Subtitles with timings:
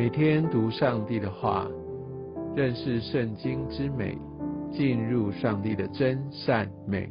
[0.00, 1.68] 每天读上帝的话，
[2.56, 4.16] 认识圣经之美，
[4.72, 7.06] 进入上帝的真善美。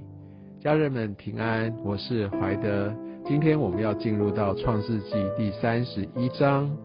[0.60, 2.92] 家人们平安，我是怀德。
[3.24, 6.76] 今天我们要进入到创世纪第三十一章，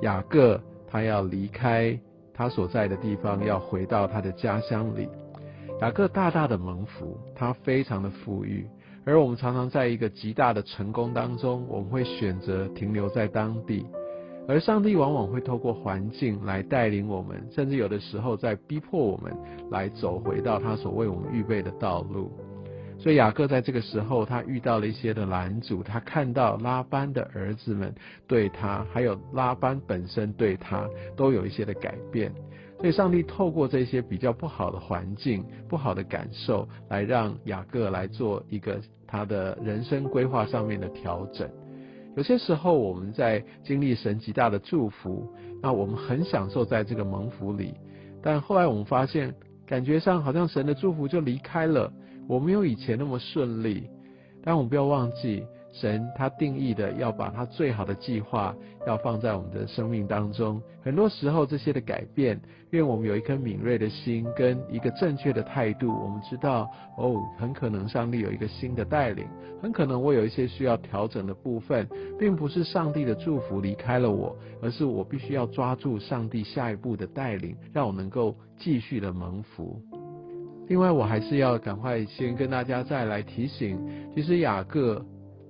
[0.00, 2.00] 雅各他要离开
[2.32, 5.06] 他所在的地方，要回到他的家乡里。
[5.82, 8.66] 雅各大大的蒙福，他非常的富裕，
[9.04, 13.84] 而我们常常在一个极大的成功当中，我们会选择停留在当地。
[14.48, 19.32] 而上帝往往会透过环境来带领我们，甚至有的时候在逼迫我们
[19.70, 22.32] 来走回到他所为我们预备的道路。
[22.98, 27.94] 所以雅各在这个时候，他遇到了一些的拦阻，他看到拉班的儿子们
[28.26, 32.30] 对他，还有拉班本身对他，都有一些的改变。
[32.78, 41.48] 所以上帝透过这些比较不好的环境、不好的感受，来让雅各来做一个他的人生规划上面的调整。
[42.16, 47.74] 有些时候，我们在经历神极大的祝福，那我们很享受在这个蒙福里，
[48.22, 49.34] 但后来我们发现，
[49.66, 51.92] 感觉上好像神的祝福就离开了，
[52.28, 53.88] 我没有以前那么顺利。
[54.42, 55.44] 但我们不要忘记。
[55.72, 58.54] 神他定义的要把他最好的计划
[58.86, 62.40] 要放在我们的生命当中，很多时候这些的改变，
[62.70, 65.88] 愿我们有一颗敏锐的心跟一个正确的态度。
[65.88, 69.26] 我们知道哦，很可能上帝有一个新的带领，
[69.62, 79.80] 很可能我有一些需要调整的部分，并不是上帝的祝福离开了我，而是我必须要抓住上帝下一步的带领，让我能够继续的蒙福。
[80.66, 83.78] 另外，我还是要赶快先跟大家再来提醒，
[84.16, 85.04] 其实雅各。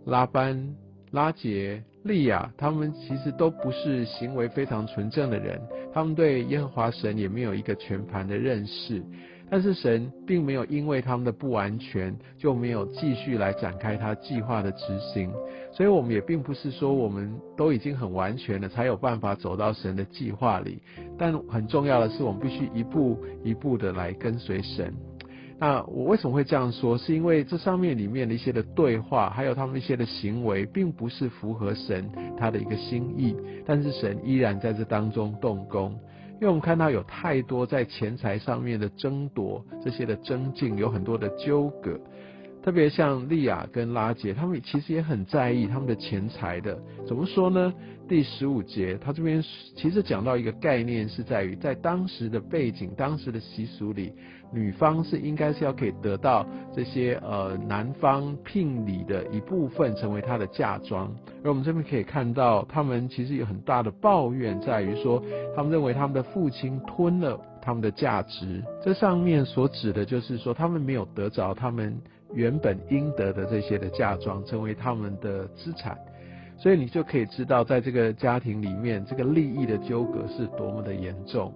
[0.06, 0.74] 拉班、
[1.12, 5.60] 拉杰、利亚，他们其实都不是行为非常纯正的人，
[5.92, 9.02] 他们对耶和华神也没有一个全盘的认识。
[9.52, 15.28] 但是神并没有因为他们的不完全，就没有继续来展开他计划的执行。
[15.72, 20.80] 所以我们也并不是说我们都已经很完全了，才有办法走到神的计划里。
[21.18, 24.94] 但很重要的是，我们必须一步一步的来跟随神。
[25.60, 26.96] 那我为什么会这样说？
[26.96, 35.92] 是因为这上面里面的一些的对话，还有他们一些的行为，并不是符合神他的一个心意，但是神依然在这当中动工。
[36.40, 42.00] 因为我们看到有太多在钱财上面的争夺，这些的争竞，有很多的纠葛。
[42.62, 46.78] 特别像利亚跟拉杰，他们其实也很在意他们的钱财的。
[47.06, 47.72] 怎么说呢？
[48.06, 49.42] 第十五节，他这边
[49.76, 54.12] 其实讲到一个概念，是在于在当时的背景、当时的习俗里，
[54.52, 56.44] 女方是应该是要可以得到
[56.74, 61.14] 这些呃男方聘礼的一部分，成为她的嫁妆。
[61.44, 65.22] 而我们这边可以看到，他们其实有很大的抱怨，在于说，
[65.54, 68.60] 他们认为他们的父亲吞了他们的价值。
[68.82, 71.96] 这上面所指的就是说，他们没有得着他们。
[72.32, 75.98] 原本应得的这些的嫁妆成为他们的资产，
[76.56, 81.52] 所以你就可以知道，在这个家庭里面，这个利益的纠葛是多么的严重。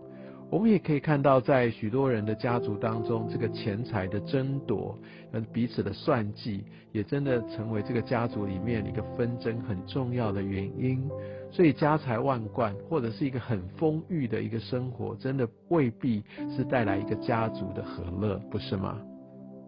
[0.51, 4.97] 我们也可以看到，在许多人的家族当中，这个钱财的争夺
[5.33, 11.09] 跟彼此的算计，也真的成为这个家族里面一个纷争很重要的原因。
[11.51, 16.23] 所以家财万贯或者是一个很丰裕的一个生活，真的未必
[16.55, 19.01] 是带来一个家族的和乐，不是吗？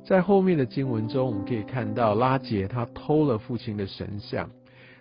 [0.06, 4.48] 在后面的经文中，我们可以看到拉杰他偷了父亲的神像，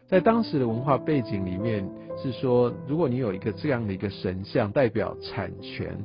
[0.07, 5.95] 在当时的文化背景里面是说，如果你有一个这样的一个神像，代表产权，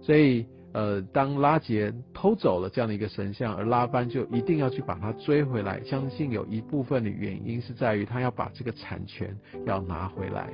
[0.00, 0.46] 所以
[0.76, 9.34] 呃，当拉杰偷走了这样的一个神像，而拉班就一定要去把它追回来，相信有一部分的原因是在于他要把这个产权
[9.64, 10.50] 要拿回来。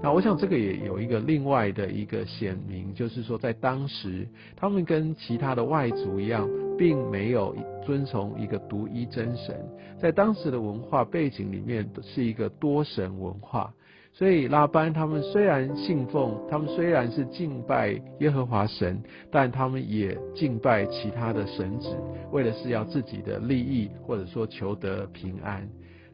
[0.00, 9.68] 那我想这个也有一个另外的一个显明，就是说在当时，他们跟其他的外族一样，并没有遵从一个独一真神，
[9.98, 13.74] 在当时的文化背景里面是一个多神文化，
[14.16, 18.98] 所以拉班他们虽然信奉，他们虽然是敬拜耶和华神，
[19.30, 21.94] 但他们也敬拜其他的神子，
[22.32, 25.68] 为的是要自己的利益，或者说求得平安，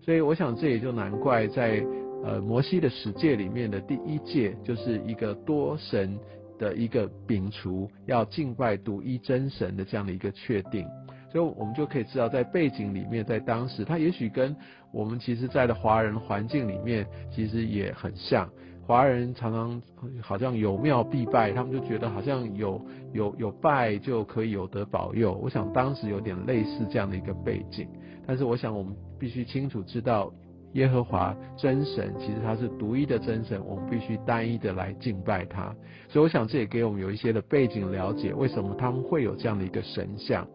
[0.04, 1.84] 所以我想这也就难怪在。
[2.24, 6.16] 呃，摩西的十诫里面的第一诫就是一个多神
[6.56, 10.86] 的一个摒除，要敬拜独一真神的这样的一个确定，
[11.32, 14.54] 所以我们就可以知道，在背景里面，在当时，他也许跟
[14.92, 18.46] 我们其实在的华人环境里面，其实也很像。
[18.86, 19.82] 华人常常
[20.20, 22.84] 好像有庙必拜，他们就觉得好像有
[23.14, 25.32] 有有拜就可以有得保佑。
[25.42, 27.88] 我想当时有点类似这样的一个背景，
[28.26, 30.30] 但是我想我们必须清楚知道。
[30.74, 35.64] 耶和华真神，其实他是独一的真神，我们必须单一的来敬拜他。
[36.08, 40.48] 所以我想这也给我们有一些的背景了解，为什么他们会有这样的一个神像。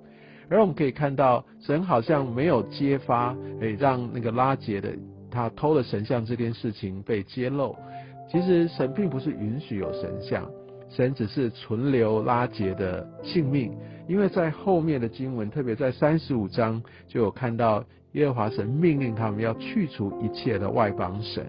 [0.50, 4.90] 而我们可以看到，神好像没有揭发，诶，让那个拉杰的
[5.30, 7.76] 他偷了神像这件事情被揭露。
[8.32, 10.50] 其实神并不是允许有神像，
[10.90, 13.74] 神只是存留拉结的性命。
[14.08, 17.84] 因为在后面的经文，特别在三十五章就有看到
[18.14, 21.46] 耶和华神命令他们要去除一切的外邦神。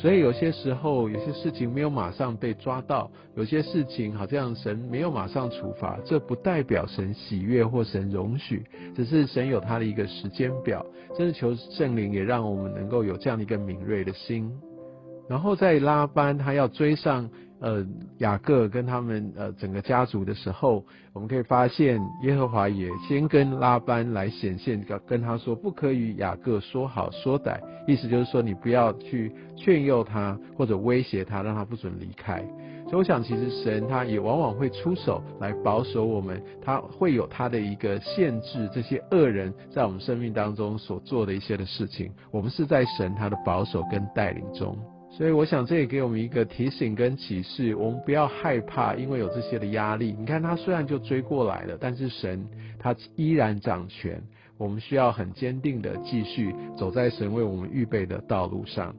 [0.00, 8.64] 所以有些时候，有些事情没有马上被抓到，有些事情好像神没有马上处罚，这不代表神喜悦或神容许，
[8.96, 10.84] 只是神有他的一个时间表。
[11.18, 14.50] 真的求圣灵也让我们能够有这样的一个敏锐的心。
[15.28, 17.28] 然后在拉班他要追上。
[17.60, 17.84] 呃，
[18.18, 32.42] 雅各跟他们呃整个家族的时候，我们可以发现耶和华也先跟拉班来显现，跟跟他说不可与雅各说好说歹，意思就是说你不要去劝诱他或者威胁他，让他不准离开。
[32.88, 44.76] 所以我想，其实神他也往往会出手来保守我们，他会有他的一个限制，这些恶人在我们生命当中所做的一些的事情，我们是在神他的保守跟带领中。
[45.12, 50.14] 所以我想，这也给我们一个提醒跟启示，我们不要害怕，因为有这些的压力。
[50.18, 52.46] 你看他虽然就追过来了，但是神
[52.78, 54.22] 他依然掌权，
[54.56, 58.94] 我们需要很坚定的继续走在神为我们预备的道路上。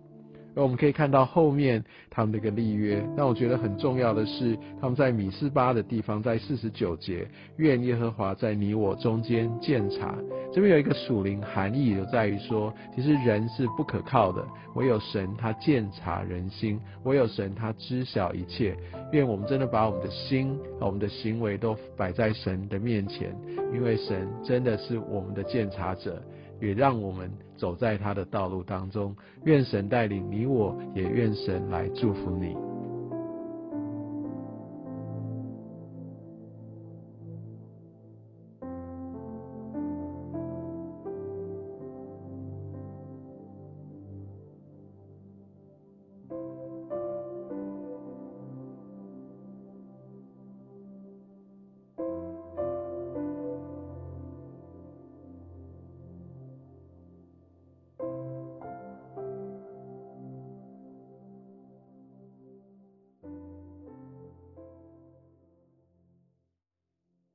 [0.56, 7.27] 而我们可以看到后面他们的一个立约，那我觉得很重要的是，他们在米斯巴的地方，在四十九节，
[7.57, 10.15] 愿耶和华在你我中间鉴察。
[10.53, 14.45] 这边有一个属灵含义，就在于说，其实人是不可靠的，
[14.75, 18.75] 唯有神他鉴察人心，唯有神他知晓一切。
[19.13, 23.33] 愿我们真的把我们的心、我们的行为都摆在神的面前，
[23.74, 26.21] 因为神真的是我们的鉴察者。
[26.61, 32.55] 也让我们走在他的道路当中，愿神带领你我，也愿神来祝福你。